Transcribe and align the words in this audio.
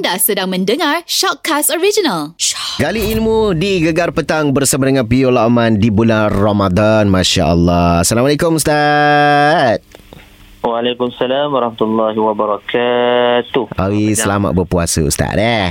Anda 0.00 0.16
sedang 0.16 0.48
mendengar 0.48 1.04
Shockcast 1.04 1.68
Original. 1.76 2.32
Gali 2.80 3.12
ilmu 3.12 3.52
di 3.52 3.84
Gegar 3.84 4.16
Petang 4.16 4.48
bersama 4.48 4.88
dengan 4.88 5.04
Biola 5.04 5.44
Aman 5.44 5.76
di 5.76 5.92
bulan 5.92 6.32
Ramadan. 6.32 7.12
Masya 7.12 7.44
Allah. 7.44 8.00
Assalamualaikum 8.00 8.56
Ustaz. 8.56 9.84
Waalaikumsalam 10.64 11.52
warahmatullahi 11.52 12.16
wabarakatuh. 12.16 13.76
Hari 13.76 14.16
selamat 14.16 14.56
berpuasa 14.56 15.04
Ustaz 15.04 15.36
eh. 15.36 15.68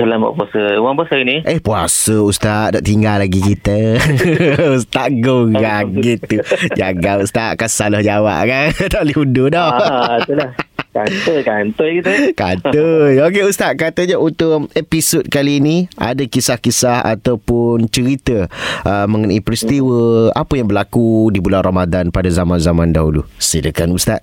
Selamat 0.00 0.32
puasa. 0.32 0.60
Orang 0.80 0.96
puasa 0.96 1.12
hari 1.12 1.24
ni? 1.28 1.36
Eh 1.44 1.60
puasa 1.60 2.16
Ustaz 2.24 2.72
Tak 2.72 2.80
tinggal 2.80 3.20
lagi 3.20 3.36
kita 3.36 4.00
Ustaz 4.80 5.12
gorang 5.20 5.92
gitu 6.00 6.40
Jaga 6.72 7.20
Ustaz 7.20 7.60
Kan 7.60 7.68
salah 7.68 8.00
jawab 8.00 8.48
kan 8.48 8.72
Tak 8.92 9.04
boleh 9.04 9.16
undur 9.20 9.52
dah 9.52 9.68
Ah, 9.68 10.16
itulah. 10.16 10.56
Kantoi, 10.92 11.40
kantoi 11.40 11.90
kita. 12.04 12.12
Kata 12.36 12.84
Okey 13.24 13.48
Ustaz 13.48 13.72
Katanya 13.80 14.20
untuk 14.20 14.68
episod 14.76 15.24
kali 15.24 15.56
ini 15.56 15.88
Ada 15.96 16.28
kisah-kisah 16.28 17.00
Ataupun 17.16 17.88
cerita 17.88 18.44
uh, 18.84 19.08
Mengenai 19.08 19.40
peristiwa 19.40 20.28
Apa 20.36 20.60
yang 20.60 20.68
berlaku 20.68 21.32
Di 21.32 21.40
bulan 21.40 21.64
Ramadan 21.64 22.12
Pada 22.12 22.28
zaman-zaman 22.28 22.92
dahulu 22.92 23.24
Silakan 23.40 23.96
Ustaz 23.96 24.20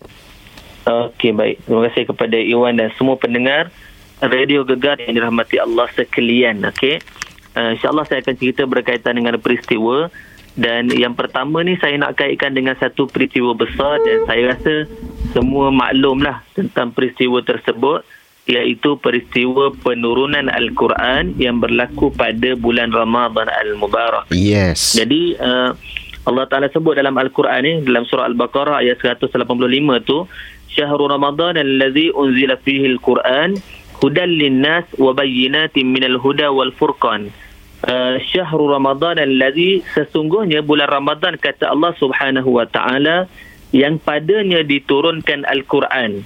Okey, 0.89 1.37
baik. 1.37 1.61
Terima 1.69 1.81
kasih 1.85 2.03
kepada 2.09 2.37
Iwan 2.39 2.81
dan 2.81 2.89
semua 2.97 3.13
pendengar 3.13 3.69
Radio 4.25 4.65
Gegar 4.65 4.97
yang 4.97 5.13
dirahmati 5.13 5.61
Allah 5.61 5.85
sekalian. 5.93 6.65
Okey. 6.65 6.97
Uh, 7.53 7.77
InsyaAllah 7.77 8.09
saya 8.09 8.25
akan 8.25 8.35
cerita 8.39 8.65
berkaitan 8.65 9.13
dengan 9.13 9.37
peristiwa 9.37 10.09
dan 10.57 10.89
yang 10.91 11.13
pertama 11.13 11.61
ni 11.61 11.77
saya 11.77 11.95
nak 11.95 12.17
kaitkan 12.17 12.51
dengan 12.51 12.73
satu 12.75 13.05
peristiwa 13.05 13.53
besar 13.53 14.01
dan 14.01 14.17
saya 14.25 14.41
rasa 14.51 14.73
semua 15.31 15.69
maklumlah 15.69 16.41
tentang 16.57 16.93
peristiwa 16.93 17.41
tersebut 17.45 18.05
iaitu 18.49 18.97
peristiwa 18.97 19.69
penurunan 19.85 20.49
Al-Quran 20.49 21.37
yang 21.37 21.61
berlaku 21.61 22.09
pada 22.09 22.57
bulan 22.57 22.89
Ramadan 22.89 23.45
Al-Mubarak. 23.45 24.33
Yes 24.33 24.97
Jadi 24.97 25.37
uh, 25.37 25.77
Allah 26.25 26.45
Taala 26.49 26.67
sebut 26.73 26.97
dalam 26.97 27.13
Al-Quran 27.13 27.61
ni 27.61 27.73
dalam 27.85 28.09
surah 28.09 28.25
Al-Baqarah 28.25 28.81
ayat 28.81 28.97
185 29.05 29.37
tu 30.09 30.25
Syahrul 30.73 31.13
Ramadan 31.13 31.57
allazi 31.61 32.09
unzila 32.13 32.57
fihi 32.57 32.89
al-Quran 32.89 33.57
hudan 34.01 34.29
linnas 34.33 34.85
wa 34.97 35.13
bayyinatin 35.13 35.85
minal 35.85 36.17
huda 36.21 36.49
wal 36.53 36.73
furqan. 36.73 37.29
Uh, 37.85 38.17
Syahrul 38.33 38.73
Ramadan 38.73 39.21
allazi 39.21 39.85
sesungguhnya 39.93 40.65
bulan 40.65 40.89
Ramadan 40.89 41.37
kata 41.37 41.69
Allah 41.69 41.93
Subhanahu 41.97 42.59
wa 42.59 42.65
taala 42.65 43.29
yang 43.71 43.97
padanya 43.97 44.61
diturunkan 44.61 45.45
Al-Quran. 45.45 46.25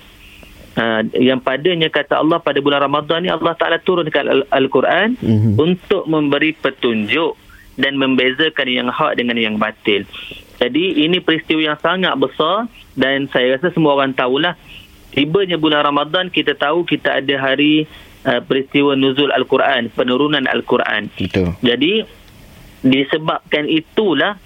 Uh, 0.73 1.05
yang 1.13 1.37
padanya 1.37 1.85
kata 1.85 2.17
Allah 2.17 2.41
pada 2.41 2.57
bulan 2.57 2.81
Ramadan 2.81 3.21
ni 3.21 3.29
Allah 3.29 3.53
Taala 3.53 3.77
turunkan 3.77 4.25
Al- 4.25 4.49
Al-Quran 4.49 5.13
Mhm. 5.21 5.53
untuk 5.53 6.09
memberi 6.09 6.49
petunjuk 6.51 7.37
dan 7.77 7.93
membezakan 7.93 8.65
yang 8.65 8.89
hak 8.89 9.13
dengan 9.15 9.37
yang 9.37 9.55
batil. 9.57 10.01
Jadi 10.57 11.05
ini 11.05 11.21
peristiwa 11.21 11.61
yang 11.61 11.77
sangat 11.77 12.17
besar 12.17 12.65
dan 12.97 13.29
saya 13.29 13.53
rasa 13.53 13.69
semua 13.69 13.93
orang 13.93 14.17
tahulah 14.17 14.57
tibanya 15.13 15.61
bulan 15.61 15.85
Ramadan 15.85 16.33
kita 16.33 16.57
tahu 16.57 16.81
kita 16.83 17.21
ada 17.21 17.35
hari 17.37 17.85
uh, 18.25 18.41
peristiwa 18.41 18.97
nuzul 18.97 19.29
Al-Quran, 19.29 19.93
penurunan 19.93 20.41
Al-Quran. 20.49 21.13
Jadi 21.61 22.01
disebabkan 22.81 23.69
itulah 23.69 24.41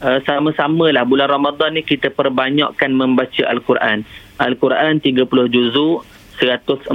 uh, 0.00 0.18
sama-samalah 0.24 1.04
bulan 1.04 1.28
Ramadan 1.30 1.76
ni 1.76 1.82
kita 1.84 2.10
perbanyakkan 2.10 2.90
membaca 2.92 3.44
Al-Quran. 3.46 4.04
Al-Quran 4.40 5.00
30 5.00 5.28
juzuk, 5.52 6.04
114 6.40 6.90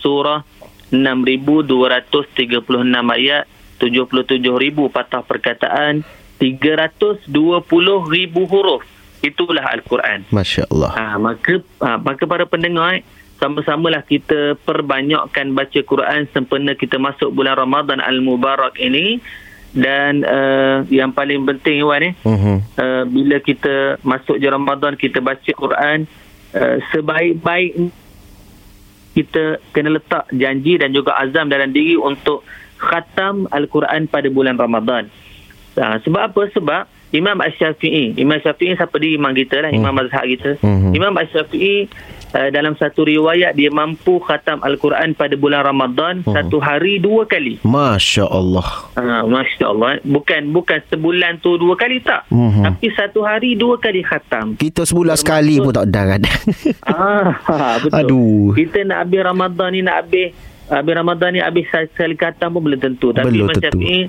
surah, 0.00 0.42
6236 0.90 2.64
ayat, 3.12 3.44
77,000 3.78 4.88
patah 4.88 5.22
perkataan, 5.22 6.02
320,000 6.40 7.28
huruf. 8.48 8.82
Itulah 9.18 9.66
Al-Quran. 9.74 10.30
Masya 10.30 10.70
Allah 10.70 10.90
Ha, 10.94 11.18
maka 11.18 11.58
ha, 11.82 11.98
maka 11.98 12.22
para 12.22 12.46
pendengar 12.46 13.02
eh, 13.02 13.02
sama-samalah 13.42 14.06
kita 14.06 14.54
perbanyakkan 14.62 15.54
baca 15.58 15.80
Quran 15.82 16.30
sempena 16.30 16.78
kita 16.78 17.02
masuk 17.02 17.34
bulan 17.34 17.58
Ramadan 17.58 17.98
Al-Mubarak 17.98 18.78
ini 18.78 19.18
dan 19.76 20.24
uh, 20.24 20.80
yang 20.88 21.12
paling 21.12 21.44
penting 21.44 21.84
Iwan 21.84 22.02
eh 22.08 22.14
Mhm. 22.24 22.56
uh, 22.80 23.04
bila 23.04 23.36
kita 23.38 24.00
masuk 24.00 24.40
je 24.40 24.48
Ramadan 24.48 24.96
kita 24.96 25.20
baca 25.20 25.50
Quran 25.52 26.08
uh, 26.56 26.76
sebaik-baik 26.90 27.92
kita 29.12 29.58
kena 29.74 29.98
letak 29.98 30.30
janji 30.30 30.78
dan 30.78 30.94
juga 30.94 31.18
azam 31.18 31.50
dalam 31.50 31.74
diri 31.74 31.98
untuk 31.98 32.46
khatam 32.78 33.50
Al-Quran 33.50 34.06
pada 34.06 34.30
bulan 34.30 34.54
Ramadan. 34.54 35.10
Ha, 35.74 35.98
sebab 36.06 36.30
apa? 36.30 36.42
Sebab 36.54 36.82
Imam 37.10 37.42
Ash-Syafi'i, 37.42 38.14
Imam 38.14 38.38
Syafi'i 38.38 38.78
siapa 38.78 38.94
dia 39.02 39.18
imam 39.18 39.34
kita 39.34 39.58
lah, 39.64 39.74
imam 39.74 39.90
mazhab 39.90 40.22
kita. 40.22 40.54
Mhm. 40.62 40.94
Imam 40.94 41.14
Ash-Syafi'i 41.18 41.90
uh, 42.32 42.48
dalam 42.50 42.74
satu 42.76 43.04
riwayat 43.04 43.54
dia 43.54 43.70
mampu 43.70 44.18
khatam 44.20 44.60
Al-Quran 44.60 45.14
pada 45.14 45.34
bulan 45.34 45.64
Ramadan 45.64 46.20
satu 46.24 46.58
hari 46.58 46.98
dua 46.98 47.24
kali. 47.24 47.60
Masya 47.62 48.28
Allah 48.28 48.66
Ha, 48.98 49.24
Masya 49.24 49.64
Allah. 49.68 50.02
Bukan 50.02 50.50
bukan 50.50 50.78
sebulan 50.88 51.38
tu 51.40 51.56
dua 51.56 51.78
kali 51.78 52.02
tak. 52.02 52.26
Mhm. 52.32 52.64
Tapi 52.66 52.86
satu 52.92 53.22
hari 53.22 53.54
dua 53.54 53.78
kali 53.78 54.02
khatam. 54.02 54.58
Kita 54.58 54.82
sebulan 54.82 55.16
sekali 55.16 55.60
pun 55.60 55.72
tak 55.72 55.86
ada 55.92 56.02
kan 56.16 56.22
ah, 56.88 57.76
betul. 57.80 57.94
Aduh. 57.94 58.46
Kita 58.56 58.82
nak 58.84 59.06
habis 59.06 59.20
Ramadan 59.22 59.68
ni 59.70 59.80
nak 59.84 59.96
habis 60.04 60.34
habis 60.68 60.94
Ramadan 60.94 61.28
ni 61.32 61.40
habis 61.40 61.64
sekali 61.70 62.14
khatam 62.14 62.58
pun 62.58 62.62
belum 62.68 62.80
tentu. 62.80 63.10
Tapi 63.12 63.28
Belum 63.32 63.48
Imam 63.48 63.56
tentu. 63.56 63.80
Syafi'i 63.80 64.00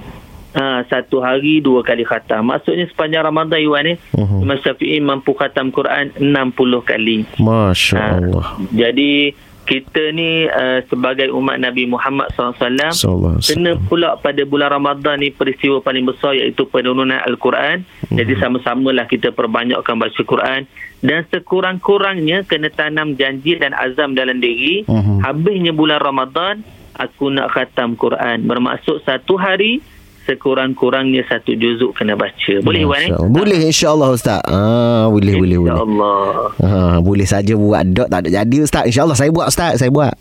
ha, 0.56 0.82
satu 0.88 1.22
hari 1.22 1.62
dua 1.62 1.86
kali 1.86 2.06
khatam. 2.06 2.50
Maksudnya 2.50 2.90
sepanjang 2.90 3.26
Ramadan 3.26 3.60
Iwan 3.62 3.84
ni 3.86 3.94
Mhm. 4.18 4.38
Imam 4.46 4.58
Syafi'i 4.62 4.98
mampu 5.02 5.36
khatam 5.38 5.70
Quran 5.70 6.14
60 6.18 6.82
kali. 6.82 7.26
Masya 7.38 7.96
Ha, 8.00 8.06
Allah 8.18 8.48
Jadi 8.74 9.34
kita 9.70 10.10
ni 10.18 10.50
uh, 10.50 10.82
sebagai 10.90 11.30
umat 11.30 11.62
Nabi 11.62 11.86
Muhammad 11.86 12.34
SAW 12.34 12.58
alaihi 12.58 12.98
kena 13.46 13.78
pula 13.86 14.18
pada 14.18 14.42
bulan 14.42 14.74
Ramadan 14.74 15.22
ni 15.22 15.30
peristiwa 15.30 15.78
paling 15.78 16.10
besar 16.10 16.34
iaitu 16.34 16.66
penurunan 16.66 17.22
Al-Quran. 17.22 17.86
Mhm. 18.10 18.18
Jadi 18.18 18.34
sama-samalah 18.42 19.06
kita 19.06 19.30
perbanyakkan 19.30 19.94
baca 20.02 20.22
Quran 20.26 20.66
dan 21.06 21.22
sekurang-kurangnya 21.30 22.50
kena 22.50 22.74
tanam 22.74 23.14
janji 23.14 23.62
dan 23.62 23.78
azam 23.78 24.18
dalam 24.18 24.42
diri. 24.42 24.90
Mhm. 24.90 25.22
Habisnya 25.22 25.70
bulan 25.78 26.02
Ramadan 26.02 26.66
aku 26.98 27.30
nak 27.30 27.54
khatam 27.54 27.94
Quran. 27.94 28.50
Bermaksud 28.50 29.06
satu 29.06 29.38
hari 29.38 29.86
sekurang-kurangnya 30.30 31.26
satu 31.26 31.58
juzuk 31.58 31.98
kena 31.98 32.14
baca. 32.14 32.54
Boleh 32.62 32.86
Wan 32.86 33.02
eh? 33.02 33.10
Allah. 33.10 33.26
Boleh 33.34 33.60
insyaAllah 33.66 34.10
Ustaz 34.14 34.42
ah, 34.46 35.10
Boleh 35.10 35.34
boleh 35.42 35.58
boleh 35.58 35.74
InsyaAllah. 35.74 36.30
Ha, 36.62 36.70
boleh 37.02 37.26
saja 37.26 37.54
buat 37.58 37.82
dot 37.90 38.08
tak 38.14 38.20
ada 38.26 38.30
jadi 38.30 38.58
Ustaz. 38.62 38.86
InsyaAllah 38.86 39.18
saya 39.18 39.34
buat 39.34 39.50
Ustaz, 39.50 39.82
saya 39.82 39.90
buat. 39.90 40.14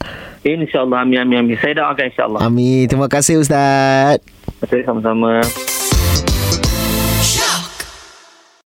InsyaAllah. 0.49 1.05
Amin, 1.05 1.21
amin, 1.21 1.37
amin. 1.45 1.57
Saya 1.61 1.77
doakan 1.77 2.05
insyaAllah. 2.09 2.41
Amin. 2.41 2.89
Terima 2.89 3.09
kasih 3.13 3.37
Ustaz. 3.45 4.25
Terima 4.25 4.65
kasih 4.65 4.83
sama-sama. 4.89 5.45